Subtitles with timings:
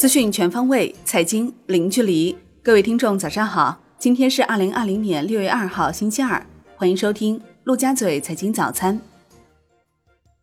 [0.00, 2.34] 资讯全方位，财经零距离。
[2.62, 3.78] 各位听众，早上好！
[3.98, 6.46] 今天是二零二零年六月二号，星期二。
[6.74, 8.98] 欢迎收听陆家嘴财经早餐。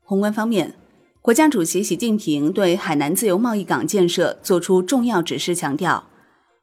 [0.04, 0.76] 宏观方面，
[1.24, 6.03] 国家主席习近平对海南自由贸易港建设作出重要指示，强调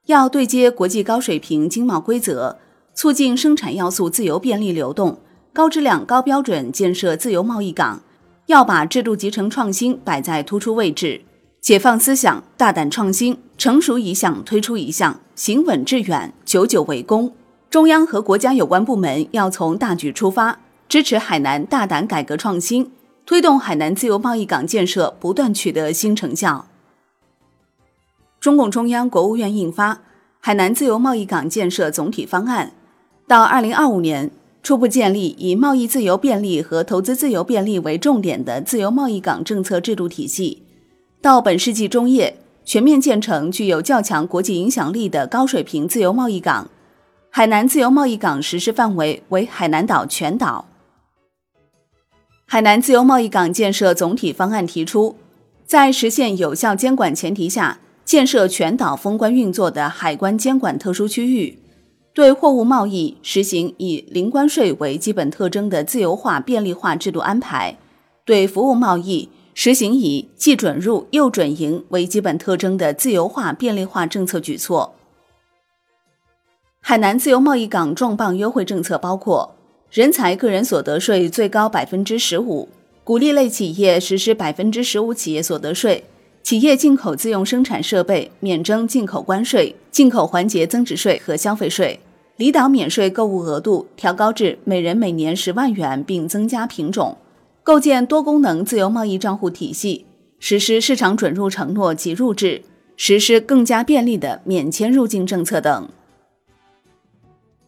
[0.07, 2.59] 要对接国际高水平经贸规则，
[2.95, 5.19] 促进生产要素自由便利流动，
[5.53, 8.01] 高质量高标准建设自由贸易港。
[8.47, 11.23] 要把制度集成创新摆在突出位置，
[11.65, 17.33] 解放思想，大胆创新，成熟一项推出一项，行稳致远，久久为功。
[17.71, 20.61] 中央和国家有关部门要从大局出发，
[20.91, 22.93] 支持海南大胆改革创新，
[23.25, 26.67] 推动海南自由贸易港建设不断取得新成效。
[28.39, 29.95] 中共中央、国务院印发
[30.41, 32.67] 《海南自由贸易港建设总体方案》，
[33.27, 34.31] 到二零二五年。
[34.63, 40.63] 初步建立以贸易自由便利和投资自由便利为重点的自由贸易港政策制度体系，
[41.25, 42.37] 到本世纪中叶
[42.67, 46.69] 全面建成具有较强国际影响力的高水平自由贸易港。
[47.31, 50.67] 海南自由贸易港实施范围为海南岛全岛。
[52.45, 55.17] 海南自由贸易港建设总体方案提出，
[55.65, 61.59] 在实现有效监管前提下，建设全岛封关运作的海关监管特殊区域。
[62.13, 67.79] 对货物贸易实行以零关税为基本特征的自由化便利化制度安排；
[68.27, 74.95] 对服务贸易实行以既准入又准营为基本特征的自由化便利化政策举措。
[76.81, 79.55] 海南自由贸易港重磅优惠政策包括：
[79.91, 82.69] 人才个人所得税最高百分之十五，
[83.05, 86.03] 鼓励类企业实施百分之十五企业所得税；
[86.43, 92.01] 企业进口自用生产设备免征进口关税、进口环节增值税和消费税。
[92.37, 97.17] 离岛免税购物额度调高至每人每年十万元，并增加品种，
[97.65, 100.05] 构建多功能自由贸易账户体系，
[100.39, 102.61] 实施市场准入承诺及入制，
[102.95, 105.89] 实施更加便利的免签入境政策等。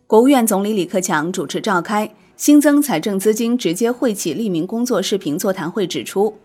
[0.07, 6.37] 国务院总理李克强主持召开新增财政资金直接惠企利民工作视频座谈会，指出，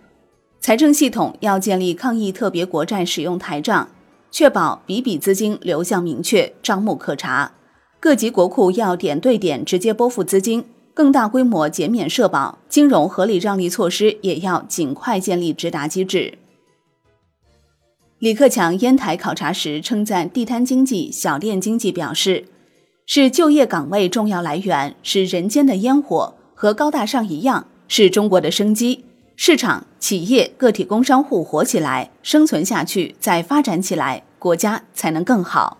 [0.61, 3.90] 财政系统要建立抗疫特别国债使用台账，
[4.31, 7.51] 确保笔笔资金流向明确，账目可查。
[8.00, 10.63] 各级国库要点对点直接拨付资金，
[10.94, 16.38] 更大规模减免社保，金融合理让利措施也要尽快建立直达机制。
[18.19, 22.46] 李克强烟台考察时称赞地摊经济、小店经济，表示
[23.07, 29.06] 是就业岗位重要来源，是人间的烟火，和高大上一样，是中国的生机。
[29.35, 35.79] 市场、企业、个体工商户活起来，生存下去，再发展起来，国家才能更好。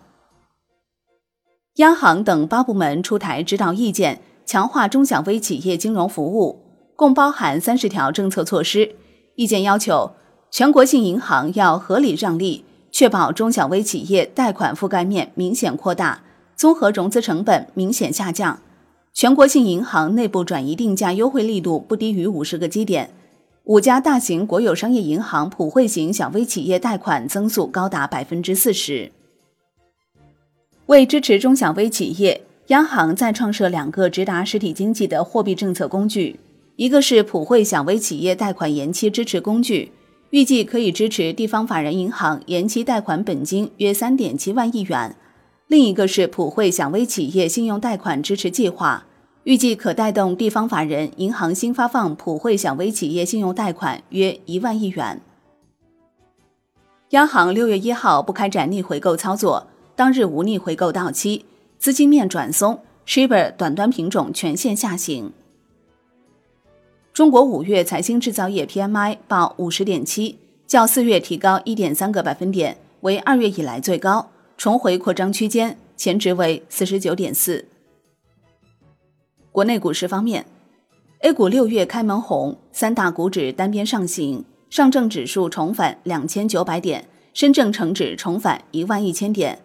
[1.76, 6.60] 央行等八部门出台指导意见，强化中小微企业金融服务，
[6.96, 8.96] 共包含三十条政策措施。
[9.34, 10.12] 意见要求，
[10.50, 16.22] 全国性银行要合理让利，确保中小微企业贷款覆盖面明显扩大，
[16.54, 18.60] 综合融资成本明显下降。
[19.14, 23.10] 全国性银行内部转移定价优惠力度不低于五十个基点。
[23.64, 29.12] 五家大型国有商业银行普惠型小微企业贷款增速高达百分之四十。
[30.86, 32.42] 为支持中小微企业，
[32.72, 36.40] 央行再创设两个直达实体经济的货币政策工具，
[36.76, 39.92] 一个是普惠小微企业贷款延期支持工具，
[40.30, 45.10] 预计可以支持地方法人银行延期贷款本金约三点七万亿元；
[45.66, 49.04] 另一个是普惠小微企业信用贷款支持计划，
[49.44, 55.20] 预计可带动地方法人银行新发放普惠小微企业信用贷款约一万亿元。
[57.10, 59.66] 央行六月一号不开展逆回购操作。
[59.94, 61.44] 当日无逆回购到期，
[61.82, 65.32] 资金面转松，Shibor 短端品种全线下行。
[67.12, 70.38] 中国五月财新制造业 PMI 报五十点七，
[70.68, 77.66] 较四月提高一点三个百分点，为二月以来最高，重回扩张区间，前值为四十九点四。
[79.50, 80.46] 国内股市方面
[81.22, 89.58] ，A 股六月开门红，三大股指单边上行，上证指数重返两千九百点，深证成指重返一万一千点。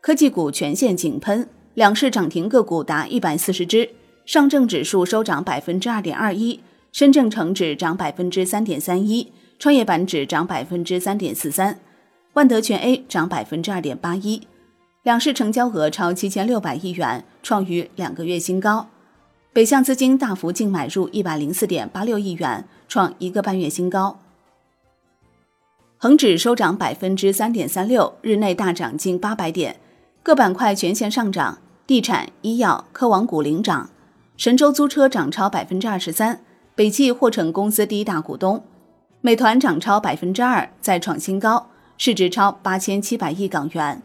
[0.00, 3.90] 科技股全线井喷，两市涨停个股达一百四十只，
[4.24, 6.60] 上证指数收涨百分之二点二一，
[6.92, 11.80] 深证成指涨百分之三点三一，创业板指涨百分之三点四三，
[12.34, 14.46] 万德全 A 涨百分之二点八一，
[15.02, 18.88] 两市成交额超七千六百亿元，创于两个月新高，
[19.52, 24.20] 北向资金大幅净买入一百零四点八六亿元，创一个半月新高。
[25.98, 29.80] 恒指收涨百分之三点三六，日内大涨近八百点。
[30.22, 33.90] 各板块全线上涨，地产、医药、科网股领涨。
[34.36, 36.40] 神州租车涨超百分之二十三，
[36.74, 38.64] 北汽获成公司第一大股东。
[39.20, 41.68] 美团涨超百分之二，再创新高。
[41.98, 44.02] 市值超八千七百亿港元。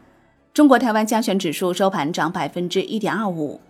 [0.54, 3.62] 中国台湾加权指数收盘涨百分之一点二五。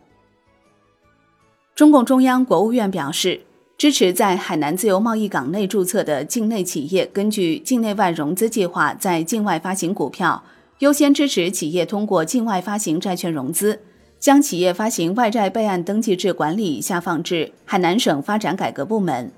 [1.76, 3.42] 中共中央、国务院表示，
[3.78, 10.44] 支持在海南自由贸易港内注册的境内企业根据境内外融资计划在境外发行股票，
[10.80, 13.80] 优先支持企业通过境外发行债券融资，
[14.20, 19.32] 将企业发行外债备案登记制管理下放至海南省发展改革部门。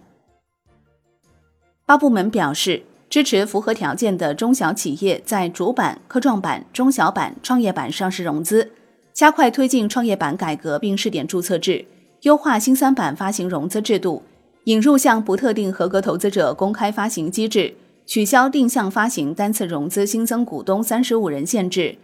[1.85, 2.83] 八部门表示。
[3.11, 8.71] 支持符合条件的中小企业在主板、科创板、中小板、创业板上市融资，
[9.11, 11.83] 加快推进创业板改革并试点注册制，
[12.21, 14.23] 优化新三板发行融资制度，
[14.63, 17.73] 引入向不特定合格投资者公开发行机制，
[18.05, 21.97] 取消定向发行单次融资新增股东三十五人限制，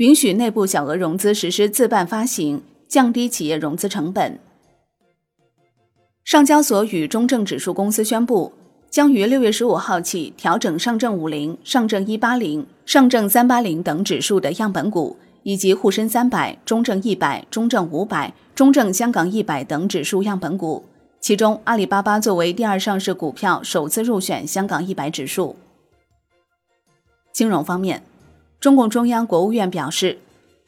[0.00, 4.38] 允许内部小额融资实施自办发行，降低企业融资成本。
[6.24, 8.54] 上交所与中证指数公司宣布。
[8.88, 20.84] 将于六月十五号起调整上证五零、上证一八零、上证三八零等指数的样本股，以及沪深三百、中证一百、中证五百、中证香港一百等指数样本股。
[21.20, 25.54] 其中，阿里巴巴作为第二上市股票首次入选香港一百指数。
[27.32, 28.02] 金融方面，
[28.60, 30.18] 中共中央、国务院表示，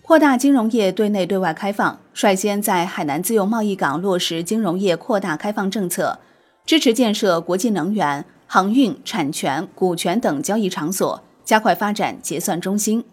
[0.00, 6.19] 扩大金融业对内对外开放，率先在海南自由贸易港落实金融业扩大开放政策。
[6.65, 13.05] 支持建设国际能源、航运、产权、股权等交易场所，加快发展结算中心。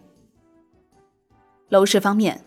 [1.67, 2.39] 楼市方面，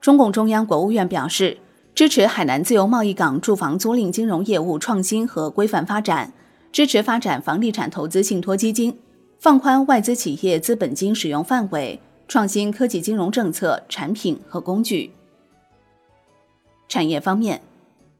[0.00, 1.58] 中共中央、国务院表示，
[1.92, 6.32] 支持海南自由贸易港住房租赁金融业务创新和规范发展，
[6.70, 8.96] 支持发展房地产投资信托基金，
[9.40, 11.98] 放宽外资企业资本金使用范围，
[12.28, 15.12] 创新科技金融政策、产品和工具。
[16.90, 17.62] 产业方面，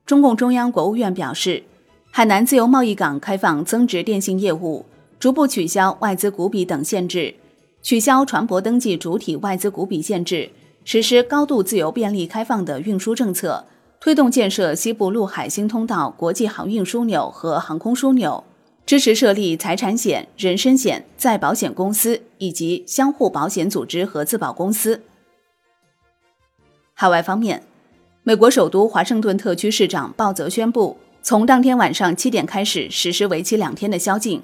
[0.06, 1.62] 中共中央、国务院表示。
[2.10, 4.84] 海南自由贸易港开放增值电信业务，
[5.20, 7.34] 逐步取消外资股比等限制，
[7.82, 10.50] 取消船舶登记主体外资股比限制，
[10.84, 13.64] 实施高度自由便利开放的运输政策，
[14.00, 18.42] 推动建设西部陆海新通道国际航运枢纽和航空枢纽，
[18.90, 25.00] 支持设立财产险、人身险、再保险公司以及相互保险组织和自保公司。
[26.94, 27.62] 海外方面，
[28.24, 30.96] 美国首都华盛顿特区市长鲍泽宣布。
[31.22, 34.42] 从当天晚上七点开始实施为期两天的宵禁，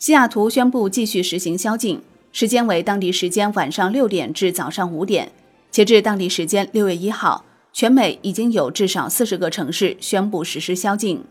[0.00, 2.02] 西雅图宣布继续实行宵禁，
[2.32, 5.30] 时间为当地时间晚上六点至早上五点。
[5.70, 11.22] 截至当地时间六月一号，全美已经有至少四十个城市宣布实施宵禁。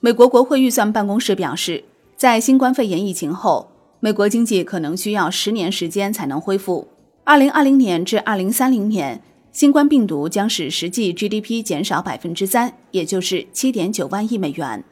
[0.00, 1.82] 美国国会预算办公室表示，
[2.16, 3.68] 在新冠肺炎疫情后，
[3.98, 6.86] 美国经济可能需要十年时间才能恢复。
[7.24, 9.20] 二零二零年至二零三零年。
[9.50, 14.84] 新冠病毒将使实际 GDP 减少百分之三，也就是七点九万亿美元。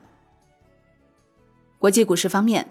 [1.79, 2.67] 国际股市方面，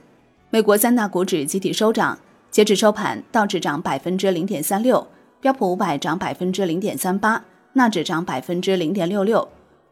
[0.50, 2.20] 美国三大股指集体收涨，
[2.52, 5.08] 截至收盘，道指涨百分之零点三六，
[5.40, 9.48] 标普五百涨百分之零点三八，纳指涨百分之零点六六。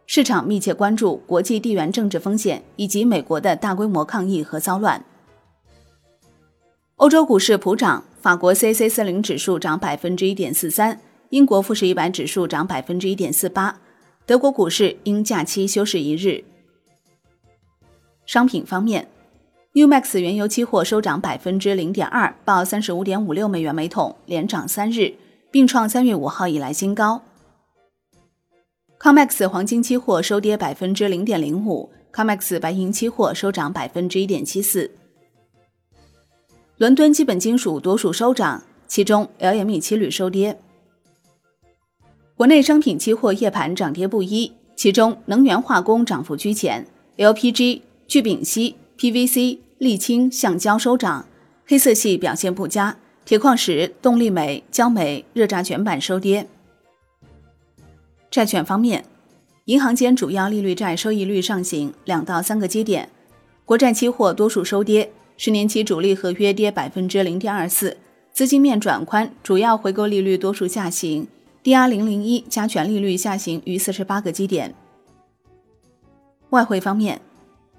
[0.05, 5.03] 市场密切关注国际地缘政治风险以及美国的大规模抗议和骚乱。
[6.97, 10.99] 欧洲股市普涨，法国 C C 四零指数涨百分之一点四三。
[11.29, 13.79] 英国富时一百指数涨百分之一点四八，
[14.27, 16.43] 德国股市因假期休市一日。
[18.27, 19.07] 商品方面
[19.73, 25.15] ，Umax 原油期货收涨百分之零点二，报三十五点五六美元每桶，连涨三日，
[25.49, 27.23] 并创三月五号以来新高。
[29.03, 34.89] Comex 黄金期货收跌百分之零点零五，Comex 白银期货收涨百分之一点七四。
[36.77, 40.57] 伦敦基本金属多数收涨，其中 LME 期铝收跌。
[42.37, 51.27] 国内商品期货夜盘涨跌不一，其中能源化工涨幅居前，LPG、聚丙烯、PVC、沥青、橡胶收涨，
[51.67, 52.95] 黑色系表现不佳，
[53.25, 56.47] 铁矿石、动力煤、焦煤、热轧卷板收跌。
[58.33, 59.05] 债券方面，
[59.65, 63.07] 银行间主要利率债收益率上行两到三个基点，
[63.63, 67.95] 国债期货多数收跌，十年期主力合约跌百分之零点二四，
[68.31, 71.27] 资金面转宽，主要回购利率多数下行。
[71.63, 74.73] DR 零零一加权利率下行逾四十八个基点。
[76.49, 77.21] 外汇方面，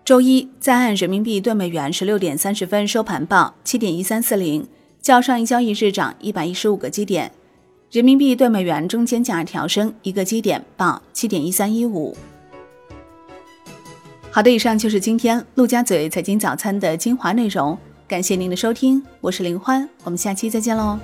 [0.04, 4.68] 周一在岸人民币兑美元十六点三十分收盘报七点一三四零，
[5.02, 7.32] 较上一交易日涨一百一十五个基点。
[7.94, 12.16] 人民币兑美元中间价调升一个基点，报七点一三一五。
[14.32, 20.98] 好的，以上就是今天陆家嘴财经早餐的精华内容，感谢您的收听，我是林欢，我们下期再见喽。